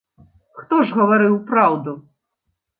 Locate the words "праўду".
1.53-1.97